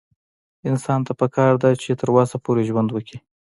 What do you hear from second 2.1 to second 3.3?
وسه پورې ژوند وکړي